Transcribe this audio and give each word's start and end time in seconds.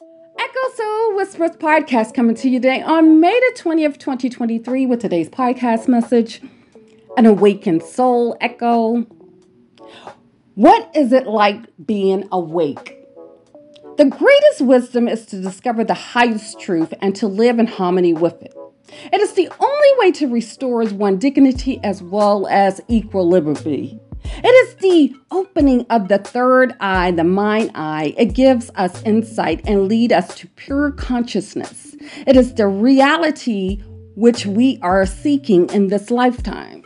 Echo 0.00 0.74
Soul 0.76 1.16
Whispers 1.16 1.50
podcast 1.56 2.14
coming 2.14 2.34
to 2.36 2.48
you 2.48 2.58
today 2.58 2.80
on 2.80 3.20
May 3.20 3.38
the 3.38 3.60
20th, 3.60 3.98
2023, 3.98 4.86
with 4.86 5.00
today's 5.00 5.28
podcast 5.28 5.88
message 5.88 6.40
An 7.18 7.26
Awakened 7.26 7.82
Soul 7.82 8.34
Echo. 8.40 9.06
What 10.54 10.90
is 10.94 11.12
it 11.12 11.26
like 11.26 11.66
being 11.84 12.26
awake? 12.32 12.96
The 13.98 14.06
greatest 14.06 14.62
wisdom 14.62 15.06
is 15.06 15.26
to 15.26 15.42
discover 15.42 15.84
the 15.84 15.92
highest 15.92 16.58
truth 16.58 16.94
and 17.02 17.14
to 17.16 17.26
live 17.26 17.58
in 17.58 17.66
harmony 17.66 18.14
with 18.14 18.40
it. 18.40 18.54
It 19.12 19.20
is 19.20 19.34
the 19.34 19.50
only 19.60 19.88
way 19.98 20.12
to 20.12 20.28
restore 20.28 20.82
one's 20.84 21.20
dignity 21.20 21.78
as 21.84 22.02
well 22.02 22.46
as 22.46 22.80
equilibrium. 22.88 24.00
It 24.42 24.48
is 24.48 24.74
the 24.76 25.14
opening 25.30 25.84
of 25.90 26.08
the 26.08 26.18
third 26.18 26.74
eye, 26.80 27.10
the 27.10 27.24
mind 27.24 27.72
eye. 27.74 28.14
It 28.16 28.32
gives 28.32 28.70
us 28.74 29.02
insight 29.02 29.60
and 29.66 29.86
lead 29.86 30.12
us 30.12 30.34
to 30.36 30.46
pure 30.48 30.92
consciousness. 30.92 31.94
It 32.26 32.36
is 32.36 32.54
the 32.54 32.66
reality 32.66 33.82
which 34.16 34.46
we 34.46 34.78
are 34.80 35.04
seeking 35.04 35.68
in 35.70 35.88
this 35.88 36.10
lifetime. 36.10 36.84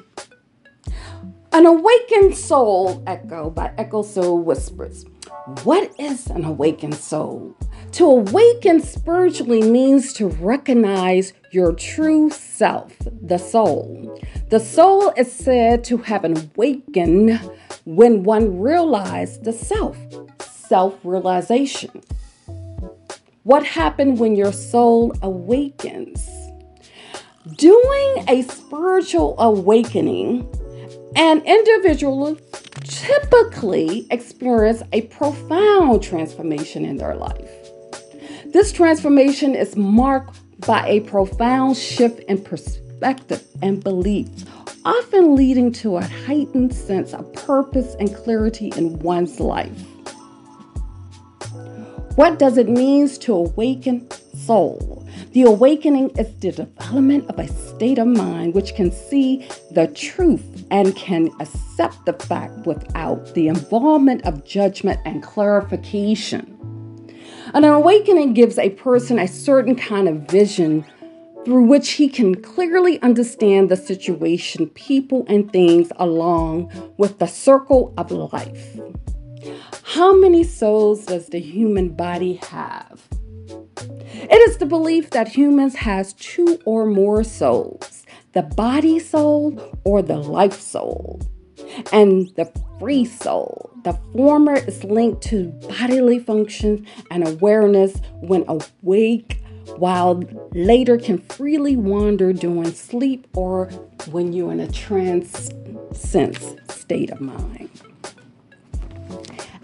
An 1.52 1.66
awakened 1.66 2.36
soul 2.36 3.04
echo 3.06 3.50
by 3.50 3.72
Echo 3.78 4.02
Soul 4.02 4.42
Whispers. 4.42 5.04
What 5.62 5.92
is 6.00 6.26
an 6.28 6.44
awakened 6.44 6.96
soul? 6.96 7.54
To 7.92 8.06
awaken 8.06 8.80
spiritually 8.80 9.62
means 9.62 10.12
to 10.14 10.26
recognize 10.26 11.32
your 11.52 11.72
true 11.72 12.30
self, 12.30 12.92
the 13.22 13.38
soul. 13.38 14.18
The 14.54 14.60
soul 14.60 15.12
is 15.16 15.32
said 15.32 15.82
to 15.86 15.96
have 15.96 16.24
awakened 16.24 17.40
when 17.86 18.22
one 18.22 18.60
realized 18.60 19.42
the 19.42 19.52
self, 19.52 19.96
self 20.40 20.94
realization. 21.02 21.90
What 23.42 23.66
happened 23.66 24.20
when 24.20 24.36
your 24.36 24.52
soul 24.52 25.12
awakens? 25.22 26.24
Doing 27.56 28.24
a 28.28 28.42
spiritual 28.42 29.34
awakening, 29.40 30.48
an 31.16 31.40
individual 31.44 32.38
typically 32.84 34.06
experience 34.12 34.84
a 34.92 35.00
profound 35.08 36.00
transformation 36.00 36.84
in 36.84 36.96
their 36.96 37.16
life. 37.16 37.50
This 38.52 38.70
transformation 38.70 39.56
is 39.56 39.74
marked 39.74 40.38
by 40.64 40.86
a 40.86 41.00
profound 41.00 41.76
shift 41.76 42.20
in 42.28 42.40
perspective 42.40 42.84
and 43.60 43.82
beliefs, 43.82 44.44
often 44.84 45.34
leading 45.34 45.72
to 45.72 45.96
a 45.96 46.04
heightened 46.04 46.74
sense 46.74 47.14
of 47.14 47.32
purpose 47.32 47.96
and 47.98 48.14
clarity 48.14 48.72
in 48.76 48.98
one's 48.98 49.40
life. 49.40 49.84
What 52.16 52.38
does 52.38 52.58
it 52.58 52.68
mean 52.68 53.08
to 53.08 53.34
awaken 53.34 54.08
soul? 54.34 55.04
The 55.32 55.42
awakening 55.42 56.10
is 56.10 56.32
the 56.36 56.52
development 56.52 57.28
of 57.28 57.38
a 57.38 57.48
state 57.48 57.98
of 57.98 58.06
mind 58.06 58.54
which 58.54 58.74
can 58.76 58.92
see 58.92 59.48
the 59.72 59.88
truth 59.88 60.64
and 60.70 60.94
can 60.94 61.30
accept 61.40 62.06
the 62.06 62.12
fact 62.12 62.66
without 62.66 63.34
the 63.34 63.48
involvement 63.48 64.24
of 64.26 64.44
judgment 64.44 65.00
and 65.04 65.22
clarification. 65.22 66.50
An 67.52 67.64
awakening 67.64 68.34
gives 68.34 68.58
a 68.58 68.70
person 68.70 69.18
a 69.18 69.26
certain 69.26 69.74
kind 69.74 70.08
of 70.08 70.28
vision 70.28 70.84
through 71.44 71.64
which 71.64 71.92
he 71.92 72.08
can 72.08 72.40
clearly 72.40 73.00
understand 73.02 73.68
the 73.68 73.76
situation, 73.76 74.68
people, 74.70 75.24
and 75.28 75.52
things 75.52 75.92
along 75.96 76.72
with 76.96 77.18
the 77.18 77.26
circle 77.26 77.92
of 77.98 78.10
life. 78.10 78.78
How 79.82 80.16
many 80.16 80.42
souls 80.42 81.06
does 81.06 81.26
the 81.28 81.40
human 81.40 81.90
body 81.90 82.34
have? 82.48 83.02
It 84.14 84.48
is 84.48 84.56
the 84.56 84.66
belief 84.66 85.10
that 85.10 85.28
humans 85.28 85.74
has 85.76 86.14
two 86.14 86.58
or 86.64 86.86
more 86.86 87.22
souls, 87.22 88.06
the 88.32 88.42
body 88.42 88.98
soul 88.98 89.60
or 89.84 90.00
the 90.02 90.16
life 90.16 90.60
soul 90.60 91.20
and 91.92 92.28
the 92.36 92.50
free 92.78 93.04
soul. 93.04 93.70
The 93.84 93.98
former 94.14 94.54
is 94.54 94.82
linked 94.84 95.22
to 95.24 95.48
bodily 95.68 96.18
functions 96.18 96.86
and 97.10 97.26
awareness 97.28 98.00
when 98.20 98.44
awake, 98.48 99.40
while 99.76 100.22
later 100.52 100.98
can 100.98 101.18
freely 101.18 101.76
wander 101.76 102.32
during 102.32 102.72
sleep 102.72 103.26
or 103.34 103.66
when 104.10 104.32
you're 104.32 104.52
in 104.52 104.60
a 104.60 104.70
trance 104.70 105.50
sense 105.92 106.54
state 106.68 107.10
of 107.10 107.20
mind. 107.20 107.70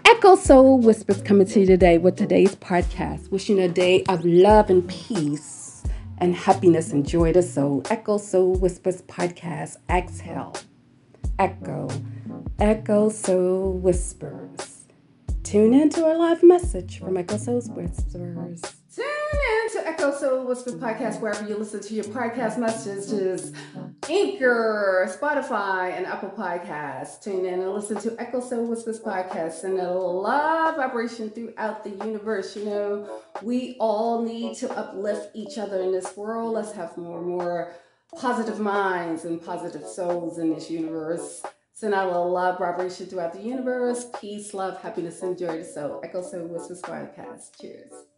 Echo 0.05 0.35
Soul 0.35 0.79
Whispers 0.79 1.21
coming 1.21 1.47
to 1.47 1.61
you 1.61 1.65
today 1.65 1.97
with 1.97 2.15
today's 2.15 2.55
podcast, 2.55 3.31
wishing 3.31 3.59
a 3.59 3.67
day 3.67 4.03
of 4.09 4.23
love 4.25 4.69
and 4.69 4.87
peace 4.87 5.83
and 6.19 6.35
happiness 6.35 6.91
and 6.91 7.07
joy 7.07 7.33
to 7.33 7.41
soul. 7.41 7.83
Echo 7.89 8.17
Soul 8.17 8.55
Whispers 8.55 9.01
podcast, 9.03 9.77
exhale 9.89 10.55
echo, 11.41 11.87
echo 12.59 13.09
soul 13.09 13.73
whispers. 13.73 14.85
Tune 15.43 15.73
in 15.73 15.89
to 15.89 16.05
our 16.05 16.15
live 16.15 16.43
message 16.43 16.99
from 16.99 17.17
Echo 17.17 17.37
Soul 17.37 17.61
Whispers. 17.61 18.80
Soul 20.09 20.45
Whispers 20.47 20.73
podcast 20.73 21.21
wherever 21.21 21.47
you 21.47 21.55
listen 21.55 21.79
to 21.79 21.93
your 21.93 22.05
podcast 22.05 22.57
messages, 22.57 23.53
Anchor, 24.09 25.07
Spotify, 25.07 25.95
and 25.95 26.07
Apple 26.07 26.31
Podcasts. 26.31 27.21
Tune 27.21 27.45
in 27.45 27.61
and 27.61 27.71
listen 27.71 27.97
to 27.97 28.19
Echo 28.19 28.39
Soul 28.39 28.65
Whispers 28.65 28.99
podcast 28.99 29.63
and 29.63 29.77
a 29.77 29.91
love 29.91 30.77
vibration 30.77 31.29
throughout 31.29 31.83
the 31.83 31.91
universe. 32.03 32.55
You 32.55 32.65
know, 32.65 33.21
we 33.43 33.75
all 33.79 34.23
need 34.23 34.55
to 34.57 34.71
uplift 34.71 35.35
each 35.35 35.59
other 35.59 35.79
in 35.83 35.91
this 35.91 36.17
world. 36.17 36.53
Let's 36.53 36.71
have 36.71 36.97
more 36.97 37.19
and 37.19 37.27
more 37.27 37.71
positive 38.17 38.59
minds 38.59 39.25
and 39.25 39.39
positive 39.39 39.85
souls 39.85 40.39
in 40.39 40.51
this 40.51 40.71
universe. 40.71 41.43
Send 41.73 41.93
out 41.93 42.11
a 42.11 42.17
love 42.17 42.57
vibration 42.57 43.05
throughout 43.05 43.33
the 43.33 43.41
universe. 43.41 44.07
Peace, 44.19 44.55
love, 44.55 44.81
happiness, 44.81 45.21
and 45.21 45.37
joy 45.37 45.61
soul. 45.61 46.01
Echo 46.03 46.23
Soul 46.23 46.47
Whispers 46.47 46.81
Podcast. 46.81 47.59
Cheers. 47.61 48.10